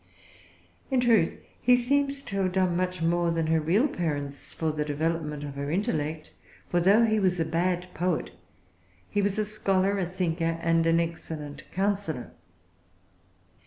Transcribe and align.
In 0.89 0.99
truth, 0.99 1.37
he 1.61 1.75
seems 1.75 2.23
to 2.23 2.41
have 2.41 2.53
done 2.53 2.75
much 2.75 3.03
more 3.03 3.29
than 3.29 3.45
her 3.45 3.59
real 3.61 3.87
parents 3.87 4.51
for 4.51 4.71
the 4.71 4.83
development 4.83 5.43
of 5.43 5.53
her 5.53 5.69
intellect; 5.69 6.31
for 6.69 6.79
though 6.79 7.05
he 7.05 7.19
was 7.19 7.39
a 7.39 7.45
bad 7.45 7.85
poet, 7.93 8.31
he 9.11 9.21
was 9.21 9.37
a 9.37 9.45
scholar, 9.45 9.99
a 9.99 10.07
thinker, 10.07 10.57
and 10.63 10.87
an 10.87 10.99
excellent 10.99 11.65
counsellor. 11.71 12.31